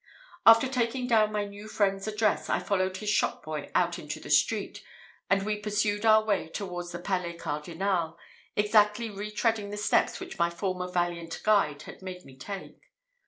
[0.47, 4.31] After taking down my new friend's address, I followed his shop boy out into the
[4.31, 4.81] street,
[5.29, 8.17] and we pursued our way towards the Palais Cardinal,
[8.55, 12.79] exactly retreading the steps which my former valiant guide had made me take.